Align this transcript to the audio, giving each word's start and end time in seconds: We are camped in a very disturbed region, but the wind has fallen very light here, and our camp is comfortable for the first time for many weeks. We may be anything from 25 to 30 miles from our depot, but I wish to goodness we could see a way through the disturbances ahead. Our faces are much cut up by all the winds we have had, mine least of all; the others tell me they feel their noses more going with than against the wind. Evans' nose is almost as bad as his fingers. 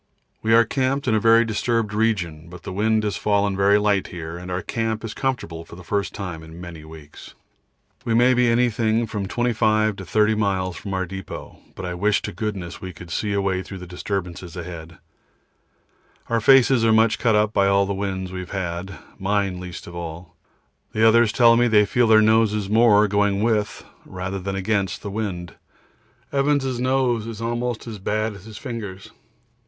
We 0.41 0.55
are 0.55 0.65
camped 0.65 1.07
in 1.07 1.13
a 1.13 1.19
very 1.19 1.45
disturbed 1.45 1.93
region, 1.93 2.49
but 2.49 2.63
the 2.63 2.73
wind 2.73 3.03
has 3.03 3.17
fallen 3.17 3.55
very 3.55 3.77
light 3.77 4.07
here, 4.07 4.35
and 4.35 4.49
our 4.49 4.63
camp 4.63 5.05
is 5.05 5.13
comfortable 5.13 5.63
for 5.63 5.75
the 5.75 5.83
first 5.83 6.11
time 6.11 6.41
for 6.41 6.47
many 6.47 6.83
weeks. 6.83 7.35
We 8.03 8.15
may 8.15 8.33
be 8.33 8.47
anything 8.47 9.05
from 9.05 9.27
25 9.27 9.97
to 9.97 10.03
30 10.03 10.33
miles 10.33 10.75
from 10.75 10.95
our 10.95 11.05
depot, 11.05 11.59
but 11.75 11.85
I 11.85 11.93
wish 11.93 12.23
to 12.23 12.31
goodness 12.31 12.81
we 12.81 12.93
could 12.93 13.11
see 13.11 13.31
a 13.33 13.41
way 13.43 13.61
through 13.61 13.77
the 13.77 13.85
disturbances 13.85 14.55
ahead. 14.57 14.97
Our 16.29 16.41
faces 16.41 16.83
are 16.83 16.91
much 16.91 17.19
cut 17.19 17.35
up 17.35 17.53
by 17.53 17.67
all 17.67 17.85
the 17.85 17.93
winds 17.93 18.31
we 18.31 18.39
have 18.39 18.49
had, 18.49 18.97
mine 19.19 19.59
least 19.59 19.85
of 19.85 19.95
all; 19.95 20.35
the 20.93 21.07
others 21.07 21.31
tell 21.31 21.55
me 21.55 21.67
they 21.67 21.85
feel 21.85 22.07
their 22.07 22.23
noses 22.23 22.71
more 22.71 23.07
going 23.07 23.43
with 23.43 23.85
than 24.07 24.55
against 24.55 25.03
the 25.03 25.11
wind. 25.11 25.53
Evans' 26.33 26.79
nose 26.79 27.27
is 27.27 27.39
almost 27.39 27.85
as 27.85 27.99
bad 27.99 28.33
as 28.33 28.45
his 28.45 28.57
fingers. 28.57 29.11